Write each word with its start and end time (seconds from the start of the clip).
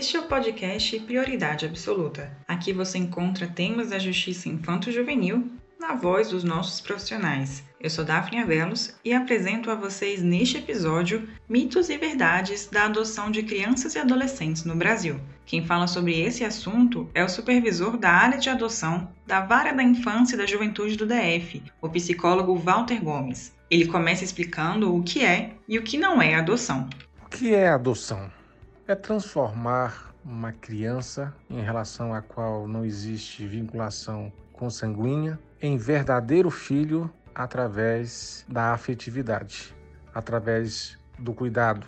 Este 0.00 0.16
é 0.16 0.20
o 0.20 0.22
podcast 0.22 0.98
Prioridade 1.00 1.66
Absoluta. 1.66 2.34
Aqui 2.48 2.72
você 2.72 2.96
encontra 2.96 3.46
temas 3.46 3.90
da 3.90 3.98
justiça 3.98 4.48
infanto-juvenil 4.48 5.52
na 5.78 5.94
voz 5.94 6.30
dos 6.30 6.42
nossos 6.42 6.80
profissionais. 6.80 7.62
Eu 7.78 7.90
sou 7.90 8.02
Daphne 8.02 8.40
Avelos 8.40 8.94
e 9.04 9.12
apresento 9.12 9.70
a 9.70 9.74
vocês 9.74 10.22
neste 10.22 10.56
episódio 10.56 11.28
mitos 11.46 11.90
e 11.90 11.98
verdades 11.98 12.66
da 12.72 12.86
adoção 12.86 13.30
de 13.30 13.42
crianças 13.42 13.94
e 13.94 13.98
adolescentes 13.98 14.64
no 14.64 14.74
Brasil. 14.74 15.20
Quem 15.44 15.66
fala 15.66 15.86
sobre 15.86 16.18
esse 16.18 16.46
assunto 16.46 17.10
é 17.12 17.22
o 17.22 17.28
supervisor 17.28 17.98
da 17.98 18.10
área 18.10 18.38
de 18.38 18.48
adoção 18.48 19.12
da 19.26 19.42
Vara 19.42 19.74
da 19.74 19.82
Infância 19.82 20.34
e 20.34 20.38
da 20.38 20.46
Juventude 20.46 20.96
do 20.96 21.04
DF, 21.04 21.62
o 21.78 21.90
psicólogo 21.90 22.56
Walter 22.56 23.04
Gomes. 23.04 23.52
Ele 23.70 23.84
começa 23.84 24.24
explicando 24.24 24.96
o 24.96 25.02
que 25.02 25.22
é 25.22 25.56
e 25.68 25.78
o 25.78 25.82
que 25.82 25.98
não 25.98 26.22
é 26.22 26.36
adoção. 26.36 26.88
O 27.22 27.28
que 27.28 27.54
é 27.54 27.68
adoção? 27.68 28.39
É 28.90 28.94
transformar 28.96 30.12
uma 30.24 30.52
criança 30.52 31.32
em 31.48 31.60
relação 31.60 32.12
à 32.12 32.20
qual 32.20 32.66
não 32.66 32.84
existe 32.84 33.46
vinculação 33.46 34.32
consanguínea 34.52 35.38
em 35.62 35.76
verdadeiro 35.76 36.50
filho 36.50 37.08
através 37.34 38.44
da 38.48 38.72
afetividade, 38.72 39.74
através 40.12 40.98
do 41.18 41.32
cuidado, 41.32 41.86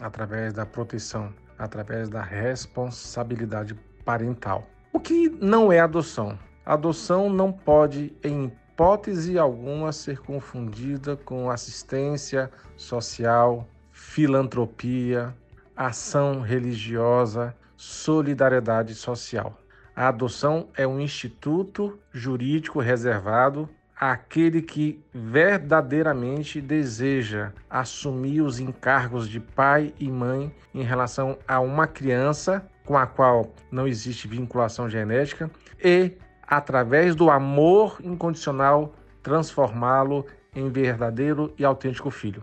através 0.00 0.54
da 0.54 0.64
proteção, 0.64 1.32
através 1.58 2.08
da 2.08 2.22
responsabilidade 2.22 3.74
parental. 4.04 4.66
O 4.92 4.98
que 4.98 5.28
não 5.28 5.70
é 5.70 5.80
adoção? 5.80 6.38
adoção 6.64 7.30
não 7.30 7.50
pode, 7.52 8.14
em 8.22 8.44
hipótese 8.46 9.38
alguma, 9.38 9.92
ser 9.92 10.18
confundida 10.20 11.16
com 11.16 11.50
assistência 11.50 12.50
social, 12.76 13.66
filantropia, 13.90 15.34
ação 15.78 16.40
religiosa, 16.40 17.54
solidariedade 17.76 18.96
social. 18.96 19.56
A 19.94 20.08
adoção 20.08 20.68
é 20.76 20.84
um 20.84 21.00
instituto 21.00 21.96
jurídico 22.12 22.80
reservado 22.80 23.68
àquele 23.96 24.60
que 24.60 25.00
verdadeiramente 25.14 26.60
deseja 26.60 27.52
assumir 27.70 28.40
os 28.40 28.58
encargos 28.58 29.28
de 29.28 29.38
pai 29.38 29.94
e 30.00 30.10
mãe 30.10 30.52
em 30.74 30.82
relação 30.82 31.38
a 31.46 31.60
uma 31.60 31.86
criança 31.86 32.66
com 32.84 32.98
a 32.98 33.06
qual 33.06 33.52
não 33.70 33.86
existe 33.86 34.26
vinculação 34.26 34.90
genética 34.90 35.48
e, 35.82 36.12
através 36.42 37.14
do 37.14 37.30
amor 37.30 38.00
incondicional, 38.02 38.94
transformá-lo 39.22 40.26
em 40.54 40.68
verdadeiro 40.70 41.52
e 41.56 41.64
autêntico 41.64 42.10
filho. 42.10 42.42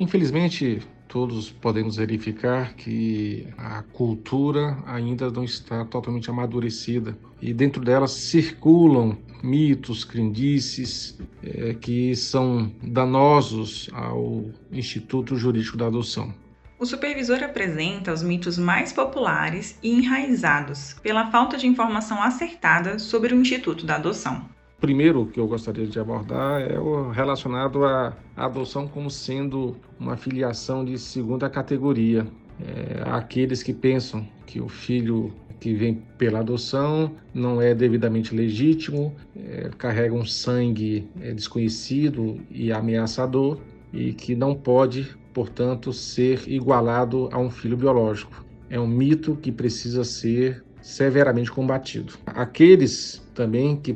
Infelizmente, 0.00 0.86
todos 1.08 1.50
podemos 1.50 1.96
verificar 1.96 2.74
que 2.74 3.46
a 3.56 3.82
cultura 3.82 4.78
ainda 4.86 5.30
não 5.30 5.44
está 5.44 5.84
totalmente 5.84 6.30
amadurecida 6.30 7.16
e 7.40 7.52
dentro 7.52 7.84
dela 7.84 8.08
circulam 8.08 9.16
mitos, 9.42 10.04
crendices 10.04 11.18
é, 11.42 11.74
que 11.74 12.14
são 12.16 12.72
danosos 12.82 13.88
ao 13.92 14.44
Instituto 14.72 15.36
Jurídico 15.36 15.76
da 15.76 15.86
Adoção. 15.86 16.34
O 16.78 16.84
supervisor 16.84 17.42
apresenta 17.42 18.12
os 18.12 18.22
mitos 18.22 18.58
mais 18.58 18.92
populares 18.92 19.78
e 19.82 19.90
enraizados 19.90 20.94
pela 21.02 21.30
falta 21.30 21.56
de 21.56 21.66
informação 21.66 22.22
acertada 22.22 22.98
sobre 22.98 23.34
o 23.34 23.40
Instituto 23.40 23.86
da 23.86 23.96
Adoção 23.96 24.55
primeiro 24.80 25.26
que 25.26 25.40
eu 25.40 25.46
gostaria 25.46 25.86
de 25.86 25.98
abordar 25.98 26.60
é 26.62 26.78
o 26.78 27.10
relacionado 27.10 27.84
à 27.84 28.16
adoção 28.36 28.86
como 28.86 29.10
sendo 29.10 29.76
uma 29.98 30.16
filiação 30.16 30.84
de 30.84 30.98
segunda 30.98 31.48
categoria. 31.48 32.26
É, 32.60 33.02
aqueles 33.10 33.62
que 33.62 33.72
pensam 33.72 34.26
que 34.46 34.60
o 34.60 34.68
filho 34.68 35.32
que 35.60 35.74
vem 35.74 36.02
pela 36.18 36.40
adoção 36.40 37.12
não 37.34 37.60
é 37.60 37.74
devidamente 37.74 38.34
legítimo, 38.34 39.14
é, 39.34 39.70
carrega 39.76 40.14
um 40.14 40.24
sangue 40.24 41.08
é, 41.20 41.32
desconhecido 41.32 42.40
e 42.50 42.70
ameaçador 42.70 43.58
e 43.92 44.12
que 44.12 44.34
não 44.34 44.54
pode, 44.54 45.16
portanto, 45.32 45.92
ser 45.92 46.46
igualado 46.46 47.28
a 47.32 47.38
um 47.38 47.50
filho 47.50 47.76
biológico. 47.76 48.44
É 48.68 48.78
um 48.78 48.86
mito 48.86 49.36
que 49.36 49.50
precisa 49.50 50.04
ser 50.04 50.62
severamente 50.82 51.50
combatido. 51.50 52.14
Aqueles 52.26 53.22
também 53.34 53.76
que 53.76 53.92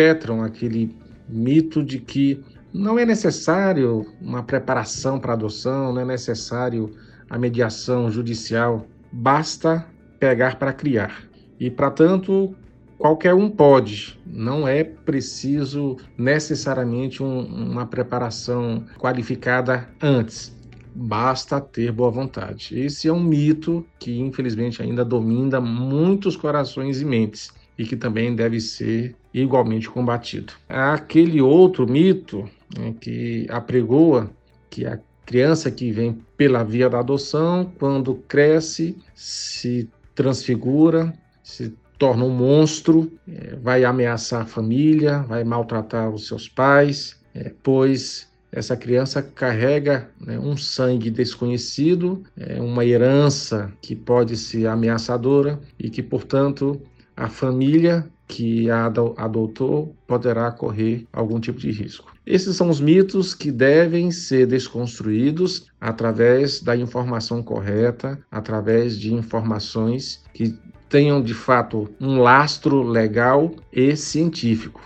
perpetram 0.00 0.42
aquele 0.42 0.96
mito 1.28 1.82
de 1.82 1.98
que 1.98 2.42
não 2.72 2.98
é 2.98 3.04
necessário 3.04 4.06
uma 4.20 4.42
preparação 4.42 5.20
para 5.20 5.34
adoção, 5.34 5.92
não 5.92 6.00
é 6.00 6.04
necessário 6.06 6.90
a 7.28 7.38
mediação 7.38 8.10
judicial, 8.10 8.86
basta 9.12 9.86
pegar 10.18 10.56
para 10.56 10.72
criar. 10.72 11.24
E, 11.58 11.70
para 11.70 11.90
tanto, 11.90 12.54
qualquer 12.96 13.34
um 13.34 13.50
pode, 13.50 14.18
não 14.26 14.66
é 14.66 14.82
preciso 14.82 15.98
necessariamente 16.16 17.22
um, 17.22 17.40
uma 17.40 17.84
preparação 17.84 18.86
qualificada 18.98 19.86
antes. 20.00 20.56
Basta 20.94 21.60
ter 21.60 21.92
boa 21.92 22.10
vontade. 22.10 22.78
Esse 22.78 23.06
é 23.06 23.12
um 23.12 23.22
mito 23.22 23.84
que, 23.98 24.18
infelizmente, 24.18 24.82
ainda 24.82 25.04
domina 25.04 25.60
muitos 25.60 26.36
corações 26.36 27.00
e 27.02 27.04
mentes 27.04 27.59
e 27.80 27.86
que 27.86 27.96
também 27.96 28.36
deve 28.36 28.60
ser 28.60 29.16
igualmente 29.32 29.88
combatido. 29.88 30.52
Há 30.68 30.92
aquele 30.92 31.40
outro 31.40 31.90
mito 31.90 32.46
né, 32.76 32.94
que 33.00 33.46
apregoa 33.48 34.30
que 34.68 34.84
a 34.84 35.00
criança 35.24 35.70
que 35.70 35.90
vem 35.90 36.20
pela 36.36 36.62
via 36.62 36.90
da 36.90 36.98
adoção, 36.98 37.72
quando 37.78 38.16
cresce, 38.28 38.98
se 39.14 39.88
transfigura, 40.14 41.14
se 41.42 41.72
torna 41.98 42.22
um 42.24 42.28
monstro, 42.28 43.10
é, 43.26 43.56
vai 43.56 43.82
ameaçar 43.82 44.42
a 44.42 44.46
família, 44.46 45.20
vai 45.20 45.42
maltratar 45.42 46.10
os 46.10 46.26
seus 46.26 46.46
pais, 46.46 47.18
é, 47.34 47.50
pois 47.62 48.28
essa 48.52 48.76
criança 48.76 49.22
carrega 49.22 50.10
né, 50.20 50.38
um 50.38 50.54
sangue 50.54 51.10
desconhecido, 51.10 52.22
é, 52.36 52.60
uma 52.60 52.84
herança 52.84 53.72
que 53.80 53.96
pode 53.96 54.36
ser 54.36 54.66
ameaçadora 54.66 55.58
e 55.78 55.88
que, 55.88 56.02
portanto, 56.02 56.78
a 57.16 57.28
família 57.28 58.08
que 58.26 58.70
a 58.70 58.86
adotou 58.86 59.96
poderá 60.06 60.50
correr 60.52 61.06
algum 61.12 61.40
tipo 61.40 61.58
de 61.58 61.70
risco. 61.72 62.14
Esses 62.24 62.54
são 62.54 62.68
os 62.68 62.80
mitos 62.80 63.34
que 63.34 63.50
devem 63.50 64.12
ser 64.12 64.46
desconstruídos 64.46 65.66
através 65.80 66.60
da 66.60 66.76
informação 66.76 67.42
correta, 67.42 68.20
através 68.30 68.98
de 68.98 69.12
informações 69.12 70.22
que 70.32 70.56
tenham 70.88 71.20
de 71.20 71.34
fato 71.34 71.88
um 72.00 72.18
lastro 72.18 72.82
legal 72.82 73.52
e 73.72 73.96
científico. 73.96 74.80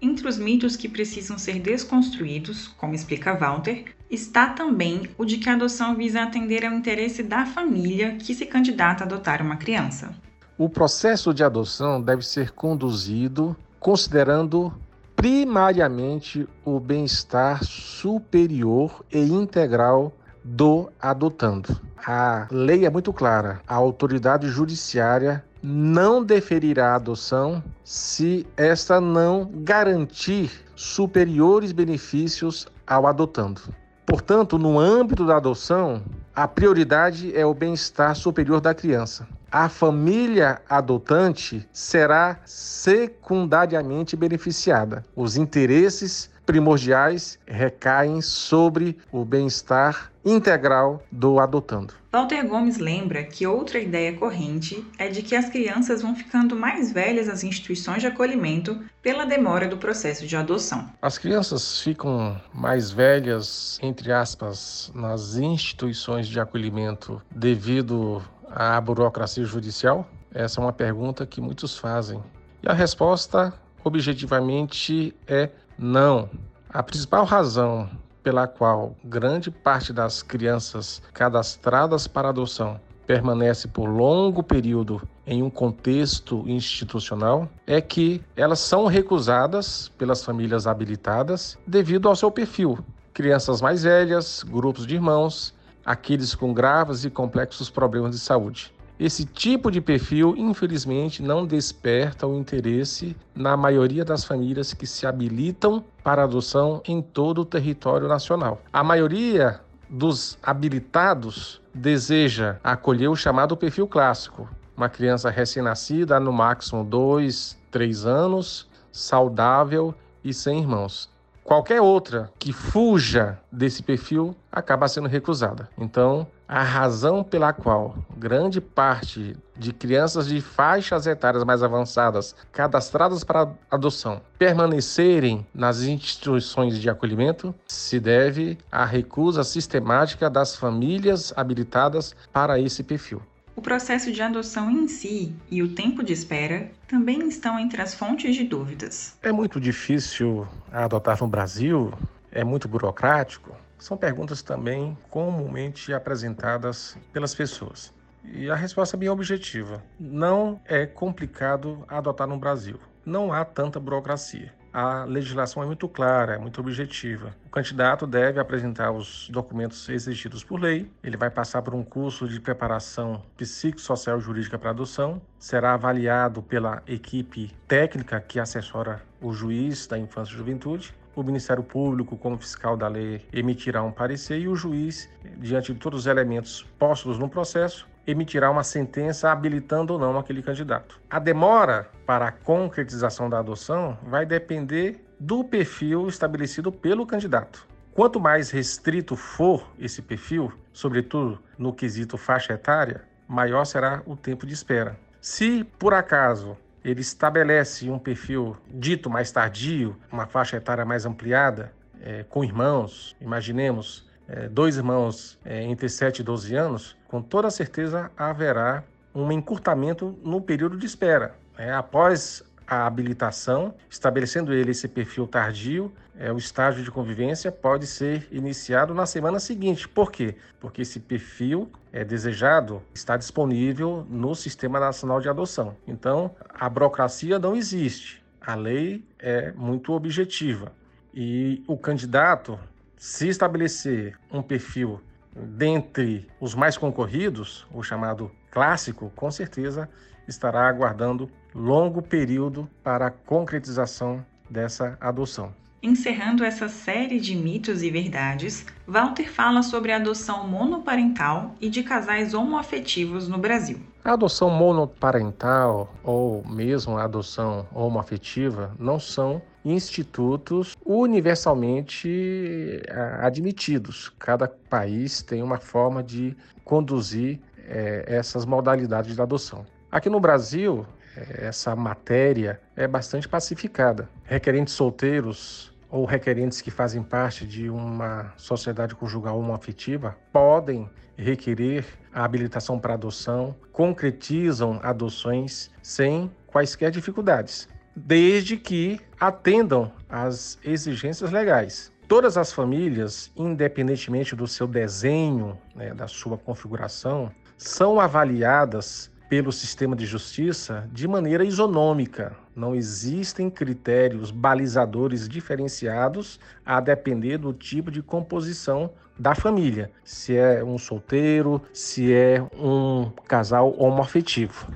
Entre 0.00 0.26
os 0.28 0.36
mitos 0.36 0.76
que 0.76 0.88
precisam 0.88 1.38
ser 1.38 1.60
desconstruídos, 1.60 2.68
como 2.76 2.94
explica 2.94 3.34
Walter, 3.34 3.84
está 4.10 4.48
também 4.48 5.08
o 5.16 5.24
de 5.24 5.38
que 5.38 5.48
a 5.48 5.54
adoção 5.54 5.94
visa 5.94 6.22
atender 6.22 6.66
ao 6.66 6.74
interesse 6.74 7.22
da 7.22 7.46
família 7.46 8.16
que 8.16 8.34
se 8.34 8.44
candidata 8.44 9.04
a 9.04 9.06
adotar 9.06 9.40
uma 9.40 9.56
criança. 9.56 10.14
O 10.62 10.68
processo 10.68 11.34
de 11.34 11.42
adoção 11.42 12.00
deve 12.00 12.24
ser 12.24 12.52
conduzido 12.52 13.56
considerando 13.80 14.72
primariamente 15.16 16.48
o 16.64 16.78
bem-estar 16.78 17.64
superior 17.64 19.04
e 19.12 19.18
integral 19.18 20.12
do 20.44 20.88
adotando. 21.00 21.80
A 22.06 22.46
lei 22.48 22.86
é 22.86 22.90
muito 22.90 23.12
clara. 23.12 23.60
A 23.66 23.74
autoridade 23.74 24.46
judiciária 24.46 25.44
não 25.60 26.22
deferirá 26.22 26.92
a 26.92 26.94
adoção 26.94 27.60
se 27.82 28.46
esta 28.56 29.00
não 29.00 29.50
garantir 29.64 30.64
superiores 30.76 31.72
benefícios 31.72 32.68
ao 32.86 33.08
adotando. 33.08 33.62
Portanto, 34.06 34.56
no 34.58 34.78
âmbito 34.78 35.26
da 35.26 35.38
adoção, 35.38 36.00
a 36.34 36.48
prioridade 36.48 37.36
é 37.36 37.44
o 37.44 37.54
bem-estar 37.54 38.14
superior 38.14 38.60
da 38.60 38.74
criança 38.74 39.26
a 39.52 39.68
família 39.68 40.62
adotante 40.66 41.68
será 41.74 42.40
secundariamente 42.46 44.16
beneficiada. 44.16 45.04
Os 45.14 45.36
interesses 45.36 46.30
primordiais 46.46 47.38
recaem 47.46 48.22
sobre 48.22 48.96
o 49.12 49.24
bem-estar 49.24 50.10
integral 50.24 51.02
do 51.10 51.38
adotando. 51.38 51.94
Walter 52.12 52.46
Gomes 52.46 52.76
lembra 52.76 53.24
que 53.24 53.46
outra 53.46 53.78
ideia 53.78 54.12
corrente 54.12 54.84
é 54.98 55.08
de 55.08 55.22
que 55.22 55.34
as 55.34 55.48
crianças 55.48 56.02
vão 56.02 56.14
ficando 56.14 56.54
mais 56.54 56.92
velhas 56.92 57.26
nas 57.26 57.42
instituições 57.42 58.02
de 58.02 58.06
acolhimento 58.06 58.78
pela 59.02 59.24
demora 59.24 59.66
do 59.66 59.78
processo 59.78 60.26
de 60.26 60.36
adoção. 60.36 60.90
As 61.00 61.16
crianças 61.16 61.80
ficam 61.80 62.38
mais 62.52 62.90
velhas, 62.90 63.78
entre 63.82 64.12
aspas, 64.12 64.92
nas 64.94 65.36
instituições 65.36 66.21
de 66.28 66.40
acolhimento 66.40 67.20
devido 67.30 68.22
à 68.50 68.80
burocracia 68.80 69.44
judicial? 69.44 70.06
Essa 70.34 70.60
é 70.60 70.64
uma 70.64 70.72
pergunta 70.72 71.26
que 71.26 71.40
muitos 71.40 71.76
fazem. 71.76 72.22
E 72.62 72.68
a 72.68 72.72
resposta, 72.72 73.52
objetivamente, 73.84 75.14
é 75.26 75.50
não. 75.78 76.30
A 76.68 76.82
principal 76.82 77.24
razão 77.24 77.90
pela 78.22 78.46
qual 78.46 78.96
grande 79.04 79.50
parte 79.50 79.92
das 79.92 80.22
crianças 80.22 81.02
cadastradas 81.12 82.06
para 82.06 82.28
adoção 82.28 82.80
permanece 83.06 83.68
por 83.68 83.88
longo 83.88 84.42
período 84.42 85.02
em 85.26 85.42
um 85.42 85.50
contexto 85.50 86.44
institucional 86.46 87.48
é 87.66 87.80
que 87.80 88.22
elas 88.36 88.60
são 88.60 88.86
recusadas 88.86 89.90
pelas 89.98 90.24
famílias 90.24 90.66
habilitadas 90.66 91.58
devido 91.66 92.08
ao 92.08 92.16
seu 92.16 92.30
perfil. 92.30 92.78
Crianças 93.12 93.60
mais 93.60 93.82
velhas, 93.82 94.42
grupos 94.42 94.86
de 94.86 94.94
irmãos, 94.94 95.54
aqueles 95.84 96.34
com 96.34 96.52
graves 96.52 97.04
e 97.04 97.10
complexos 97.10 97.70
problemas 97.70 98.12
de 98.12 98.18
saúde. 98.18 98.72
Esse 98.98 99.24
tipo 99.24 99.70
de 99.70 99.80
perfil, 99.80 100.36
infelizmente, 100.36 101.22
não 101.22 101.44
desperta 101.44 102.26
o 102.26 102.38
interesse 102.38 103.16
na 103.34 103.56
maioria 103.56 104.04
das 104.04 104.24
famílias 104.24 104.72
que 104.72 104.86
se 104.86 105.06
habilitam 105.06 105.84
para 106.04 106.22
adoção 106.22 106.80
em 106.86 107.02
todo 107.02 107.40
o 107.40 107.44
território 107.44 108.06
nacional. 108.06 108.60
A 108.72 108.84
maioria 108.84 109.60
dos 109.90 110.38
habilitados 110.42 111.60
deseja 111.74 112.58
acolher 112.62 113.08
o 113.08 113.16
chamado 113.16 113.56
perfil 113.56 113.88
clássico, 113.88 114.48
uma 114.76 114.88
criança 114.88 115.30
recém-nascida, 115.30 116.20
no 116.20 116.32
máximo 116.32 116.84
dois, 116.84 117.58
três 117.70 118.06
anos, 118.06 118.68
saudável 118.92 119.94
e 120.22 120.32
sem 120.32 120.60
irmãos. 120.60 121.10
Qualquer 121.44 121.80
outra 121.80 122.30
que 122.38 122.52
fuja 122.52 123.38
desse 123.50 123.82
perfil 123.82 124.34
acaba 124.50 124.88
sendo 124.88 125.08
recusada. 125.08 125.68
Então, 125.76 126.26
a 126.46 126.62
razão 126.62 127.24
pela 127.24 127.52
qual 127.52 127.96
grande 128.16 128.60
parte 128.60 129.34
de 129.56 129.72
crianças 129.72 130.26
de 130.26 130.40
faixas 130.40 131.06
etárias 131.06 131.44
mais 131.44 131.62
avançadas 131.62 132.36
cadastradas 132.52 133.24
para 133.24 133.50
adoção 133.70 134.20
permanecerem 134.38 135.46
nas 135.54 135.82
instituições 135.82 136.78
de 136.78 136.90
acolhimento 136.90 137.54
se 137.66 137.98
deve 137.98 138.58
à 138.70 138.84
recusa 138.84 139.42
sistemática 139.42 140.28
das 140.28 140.54
famílias 140.54 141.32
habilitadas 141.36 142.14
para 142.32 142.60
esse 142.60 142.82
perfil. 142.82 143.22
O 143.54 143.60
processo 143.60 144.10
de 144.10 144.22
adoção 144.22 144.70
em 144.70 144.88
si 144.88 145.34
e 145.50 145.62
o 145.62 145.74
tempo 145.74 146.02
de 146.02 146.12
espera 146.12 146.70
também 146.88 147.28
estão 147.28 147.58
entre 147.58 147.82
as 147.82 147.94
fontes 147.94 148.34
de 148.34 148.44
dúvidas. 148.44 149.16
É 149.22 149.30
muito 149.30 149.60
difícil 149.60 150.48
adotar 150.72 151.20
no 151.20 151.28
Brasil? 151.28 151.92
É 152.30 152.42
muito 152.42 152.66
burocrático? 152.66 153.54
São 153.78 153.96
perguntas 153.96 154.42
também 154.42 154.96
comumente 155.10 155.92
apresentadas 155.92 156.96
pelas 157.12 157.34
pessoas. 157.34 157.92
E 158.24 158.48
a 158.48 158.54
resposta 158.54 158.96
é 158.96 158.98
bem 158.98 159.08
objetiva. 159.10 159.82
Não 160.00 160.60
é 160.64 160.86
complicado 160.86 161.84
adotar 161.88 162.26
no 162.26 162.38
Brasil. 162.38 162.78
Não 163.04 163.32
há 163.32 163.44
tanta 163.44 163.80
burocracia 163.80 164.52
a 164.72 165.04
legislação 165.04 165.62
é 165.62 165.66
muito 165.66 165.86
clara, 165.86 166.34
é 166.34 166.38
muito 166.38 166.60
objetiva. 166.60 167.36
O 167.46 167.50
candidato 167.50 168.06
deve 168.06 168.40
apresentar 168.40 168.90
os 168.90 169.28
documentos 169.30 169.88
exigidos 169.88 170.42
por 170.42 170.58
lei, 170.58 170.90
ele 171.04 171.16
vai 171.16 171.28
passar 171.28 171.60
por 171.60 171.74
um 171.74 171.84
curso 171.84 172.26
de 172.26 172.40
preparação 172.40 173.22
psicossocial 173.36 174.18
jurídica 174.18 174.58
para 174.58 174.70
adoção, 174.70 175.20
será 175.38 175.74
avaliado 175.74 176.42
pela 176.42 176.82
equipe 176.86 177.54
técnica 177.68 178.20
que 178.20 178.40
assessora 178.40 179.02
o 179.20 179.32
juiz 179.32 179.86
da 179.86 179.98
infância 179.98 180.32
e 180.32 180.36
juventude. 180.36 180.94
O 181.14 181.22
Ministério 181.22 181.62
Público, 181.62 182.16
como 182.16 182.38
fiscal 182.38 182.74
da 182.74 182.88
lei, 182.88 183.20
emitirá 183.30 183.82
um 183.82 183.92
parecer 183.92 184.40
e 184.40 184.48
o 184.48 184.56
juiz, 184.56 185.10
diante 185.36 185.74
de 185.74 185.78
todos 185.78 186.00
os 186.00 186.06
elementos 186.06 186.66
postos 186.78 187.18
no 187.18 187.28
processo, 187.28 187.86
emitirá 188.06 188.50
uma 188.50 188.64
sentença 188.64 189.30
habilitando 189.30 189.92
ou 189.92 189.98
não 189.98 190.18
aquele 190.18 190.42
candidato. 190.42 191.00
A 191.10 191.18
demora 191.18 191.88
para 192.06 192.28
a 192.28 192.32
concretização 192.32 193.28
da 193.30 193.38
adoção 193.38 193.98
vai 194.02 194.26
depender 194.26 195.04
do 195.18 195.44
perfil 195.44 196.08
estabelecido 196.08 196.72
pelo 196.72 197.06
candidato. 197.06 197.66
Quanto 197.92 198.18
mais 198.18 198.50
restrito 198.50 199.14
for 199.14 199.70
esse 199.78 200.00
perfil, 200.00 200.52
sobretudo 200.72 201.38
no 201.58 201.72
quesito 201.72 202.16
faixa 202.16 202.54
etária, 202.54 203.02
maior 203.28 203.64
será 203.64 204.02
o 204.06 204.16
tempo 204.16 204.46
de 204.46 204.54
espera. 204.54 204.98
Se, 205.20 205.62
por 205.78 205.94
acaso, 205.94 206.56
ele 206.84 207.00
estabelece 207.00 207.88
um 207.90 207.98
perfil 207.98 208.56
dito 208.68 209.08
mais 209.08 209.30
tardio, 209.30 209.96
uma 210.10 210.26
faixa 210.26 210.56
etária 210.56 210.84
mais 210.84 211.06
ampliada, 211.06 211.72
é, 212.00 212.24
com 212.24 212.42
irmãos, 212.42 213.14
imaginemos 213.20 214.10
é, 214.32 214.48
dois 214.48 214.76
irmãos 214.76 215.38
é, 215.44 215.62
entre 215.62 215.88
7 215.88 216.20
e 216.20 216.22
12 216.22 216.54
anos, 216.54 216.96
com 217.06 217.20
toda 217.20 217.50
certeza 217.50 218.10
haverá 218.16 218.82
um 219.14 219.30
encurtamento 219.30 220.18
no 220.24 220.40
período 220.40 220.78
de 220.78 220.86
espera. 220.86 221.34
É, 221.58 221.70
após 221.70 222.42
a 222.66 222.86
habilitação, 222.86 223.74
estabelecendo 223.90 224.54
ele 224.54 224.70
esse 224.70 224.88
perfil 224.88 225.26
tardio, 225.26 225.92
é, 226.18 226.32
o 226.32 226.38
estágio 226.38 226.82
de 226.82 226.90
convivência 226.90 227.52
pode 227.52 227.86
ser 227.86 228.26
iniciado 228.30 228.94
na 228.94 229.04
semana 229.04 229.38
seguinte. 229.38 229.86
Por 229.86 230.10
quê? 230.10 230.34
Porque 230.58 230.80
esse 230.80 230.98
perfil 230.98 231.70
é 231.92 232.02
desejado 232.02 232.82
está 232.94 233.18
disponível 233.18 234.06
no 234.08 234.34
Sistema 234.34 234.80
Nacional 234.80 235.20
de 235.20 235.28
Adoção. 235.28 235.76
Então, 235.86 236.34
a 236.48 236.68
burocracia 236.68 237.38
não 237.38 237.54
existe. 237.54 238.22
A 238.40 238.54
lei 238.54 239.04
é 239.18 239.52
muito 239.52 239.92
objetiva. 239.92 240.72
E 241.14 241.62
o 241.66 241.76
candidato, 241.76 242.58
se 243.02 243.26
estabelecer 243.26 244.16
um 244.30 244.40
perfil 244.40 245.00
dentre 245.34 246.28
os 246.40 246.54
mais 246.54 246.78
concorridos, 246.78 247.66
o 247.74 247.82
chamado 247.82 248.30
clássico, 248.48 249.10
com 249.16 249.28
certeza 249.28 249.88
estará 250.28 250.68
aguardando 250.68 251.28
longo 251.52 252.00
período 252.00 252.70
para 252.80 253.08
a 253.08 253.10
concretização 253.10 254.24
dessa 254.48 254.96
adoção. 255.00 255.52
Encerrando 255.82 256.44
essa 256.44 256.68
série 256.68 257.18
de 257.18 257.34
mitos 257.34 257.82
e 257.82 257.90
verdades, 257.90 258.64
Walter 258.86 259.28
fala 259.28 259.64
sobre 259.64 259.90
a 259.90 259.96
adoção 259.96 260.46
monoparental 260.46 261.56
e 261.60 261.68
de 261.68 261.82
casais 261.82 262.34
homoafetivos 262.34 263.26
no 263.26 263.36
Brasil. 263.36 263.80
A 264.04 264.12
adoção 264.12 264.48
monoparental 264.48 265.92
ou 266.04 266.46
mesmo 266.46 266.96
a 266.96 267.02
adoção 267.02 267.66
homoafetiva 267.74 268.76
não 268.78 269.00
são 269.00 269.42
institutos 269.64 270.76
universalmente 270.84 272.82
eh, 272.86 273.16
admitidos. 273.20 274.10
Cada 274.18 274.48
país 274.48 275.22
tem 275.22 275.42
uma 275.42 275.58
forma 275.58 276.02
de 276.02 276.36
conduzir 276.64 277.40
é, 277.68 278.04
essas 278.06 278.44
modalidades 278.44 279.14
de 279.14 279.22
adoção. 279.22 279.64
Aqui 279.90 280.08
no 280.08 280.20
Brasil, 280.20 280.86
eh, 281.16 281.46
essa 281.46 281.76
matéria 281.76 282.60
é 282.76 282.86
bastante 282.86 283.28
pacificada. 283.28 284.08
Requerentes 284.24 284.74
solteiros 284.74 285.72
ou 285.90 286.06
requerentes 286.06 286.60
que 286.60 286.70
fazem 286.70 287.02
parte 287.02 287.46
de 287.46 287.68
uma 287.68 288.32
sociedade 288.36 288.94
conjugal 288.94 289.38
homoafetiva 289.38 290.16
podem 290.32 290.88
requerer 291.16 291.84
a 292.12 292.24
habilitação 292.24 292.78
para 292.78 292.94
adoção, 292.94 293.54
concretizam 293.70 294.80
adoções 294.82 295.70
sem 295.82 296.30
quaisquer 296.46 296.90
dificuldades, 296.90 297.68
desde 297.94 298.56
que 298.56 299.00
atendam 299.18 299.92
às 300.08 300.58
exigências 300.64 301.30
legais. 301.30 301.92
Todas 302.08 302.36
as 302.36 302.52
famílias, 302.52 303.30
independentemente 303.36 304.36
do 304.36 304.46
seu 304.46 304.66
desenho, 304.66 305.58
né, 305.74 305.94
da 305.94 306.06
sua 306.06 306.36
configuração, 306.36 307.30
são 307.56 308.00
avaliadas 308.00 309.10
pelo 309.28 309.50
sistema 309.50 309.96
de 309.96 310.04
justiça 310.04 310.86
de 310.92 311.08
maneira 311.08 311.42
isonômica. 311.42 312.36
Não 312.54 312.74
existem 312.74 313.48
critérios 313.48 314.30
balizadores 314.30 315.26
diferenciados 315.26 316.38
a 316.66 316.80
depender 316.80 317.38
do 317.38 317.54
tipo 317.54 317.90
de 317.90 318.02
composição 318.02 318.90
da 319.18 319.34
família, 319.34 319.90
se 320.04 320.36
é 320.36 320.62
um 320.62 320.76
solteiro, 320.76 321.62
se 321.72 322.12
é 322.12 322.42
um 322.54 323.10
casal 323.26 323.74
homoafetivo. 323.78 324.66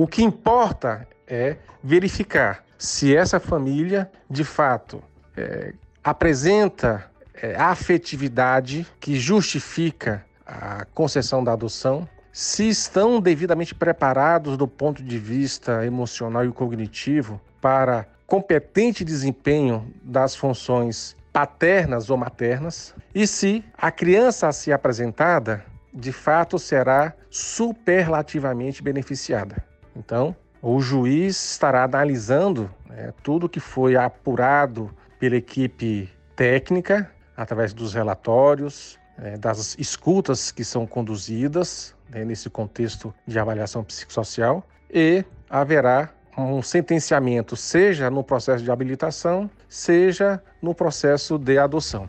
O 0.00 0.06
que 0.06 0.22
importa 0.22 1.08
é 1.26 1.56
verificar 1.82 2.64
se 2.78 3.16
essa 3.16 3.40
família, 3.40 4.08
de 4.30 4.44
fato, 4.44 5.02
é, 5.36 5.74
apresenta 6.04 7.10
é, 7.34 7.56
a 7.56 7.70
afetividade 7.70 8.86
que 9.00 9.18
justifica 9.18 10.24
a 10.46 10.84
concessão 10.94 11.42
da 11.42 11.52
adoção, 11.52 12.08
se 12.32 12.68
estão 12.68 13.20
devidamente 13.20 13.74
preparados 13.74 14.56
do 14.56 14.68
ponto 14.68 15.02
de 15.02 15.18
vista 15.18 15.84
emocional 15.84 16.44
e 16.44 16.52
cognitivo 16.52 17.40
para 17.60 18.06
competente 18.24 19.04
desempenho 19.04 19.92
das 20.04 20.36
funções 20.36 21.16
paternas 21.32 22.08
ou 22.08 22.16
maternas 22.16 22.94
e 23.12 23.26
se 23.26 23.64
a 23.76 23.90
criança 23.90 24.46
a 24.46 24.52
ser 24.52 24.70
apresentada 24.70 25.64
de 25.92 26.12
fato 26.12 26.56
será 26.56 27.12
superlativamente 27.28 28.80
beneficiada. 28.80 29.67
Então, 29.98 30.34
o 30.62 30.80
juiz 30.80 31.52
estará 31.52 31.84
analisando 31.84 32.70
né, 32.88 33.12
tudo 33.22 33.48
que 33.48 33.60
foi 33.60 33.96
apurado 33.96 34.90
pela 35.18 35.36
equipe 35.36 36.08
técnica 36.36 37.10
através 37.36 37.72
dos 37.72 37.94
relatórios, 37.94 38.98
é, 39.18 39.36
das 39.36 39.76
escutas 39.78 40.52
que 40.52 40.64
são 40.64 40.86
conduzidas 40.86 41.94
né, 42.08 42.24
nesse 42.24 42.48
contexto 42.48 43.12
de 43.26 43.38
avaliação 43.38 43.82
psicossocial 43.82 44.64
e 44.90 45.24
haverá 45.50 46.10
um 46.36 46.62
sentenciamento, 46.62 47.56
seja 47.56 48.08
no 48.08 48.22
processo 48.22 48.62
de 48.62 48.70
habilitação, 48.70 49.50
seja 49.68 50.40
no 50.62 50.72
processo 50.72 51.36
de 51.36 51.58
adoção. 51.58 52.08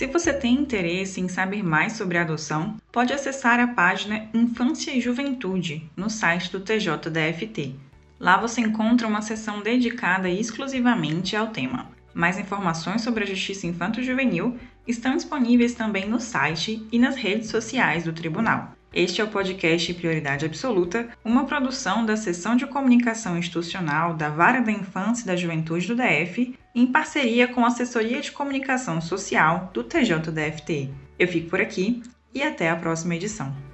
Se 0.00 0.06
você 0.06 0.32
tem 0.32 0.54
interesse 0.54 1.20
em 1.20 1.28
saber 1.28 1.62
mais 1.62 1.92
sobre 1.92 2.16
adoção, 2.16 2.78
pode 2.90 3.12
acessar 3.12 3.60
a 3.60 3.68
página 3.68 4.30
Infância 4.32 4.92
e 4.92 4.98
Juventude 4.98 5.90
no 5.94 6.08
site 6.08 6.50
do 6.50 6.58
TJDFT. 6.58 7.74
Lá 8.18 8.38
você 8.38 8.62
encontra 8.62 9.06
uma 9.06 9.20
seção 9.20 9.60
dedicada 9.60 10.30
exclusivamente 10.30 11.36
ao 11.36 11.48
tema. 11.48 11.90
Mais 12.14 12.38
informações 12.38 13.02
sobre 13.02 13.24
a 13.24 13.26
Justiça 13.26 13.66
Infanto-Juvenil 13.66 14.56
estão 14.88 15.16
disponíveis 15.16 15.74
também 15.74 16.08
no 16.08 16.18
site 16.18 16.82
e 16.90 16.98
nas 16.98 17.14
redes 17.14 17.50
sociais 17.50 18.04
do 18.04 18.14
Tribunal. 18.14 18.72
Este 18.92 19.20
é 19.20 19.24
o 19.24 19.28
podcast 19.28 19.94
Prioridade 19.94 20.44
Absoluta, 20.44 21.10
uma 21.24 21.46
produção 21.46 22.04
da 22.04 22.16
Seção 22.16 22.56
de 22.56 22.66
Comunicação 22.66 23.38
Institucional 23.38 24.14
da 24.14 24.28
Vara 24.28 24.60
da 24.60 24.72
Infância 24.72 25.22
e 25.22 25.26
da 25.26 25.36
Juventude 25.36 25.86
do 25.86 25.94
DF, 25.94 26.58
em 26.74 26.86
parceria 26.88 27.46
com 27.46 27.64
a 27.64 27.68
Assessoria 27.68 28.20
de 28.20 28.32
Comunicação 28.32 29.00
Social 29.00 29.70
do 29.72 29.84
TJDFT. 29.84 30.90
Eu 31.16 31.28
fico 31.28 31.50
por 31.50 31.60
aqui 31.60 32.02
e 32.34 32.42
até 32.42 32.68
a 32.68 32.74
próxima 32.74 33.14
edição. 33.14 33.69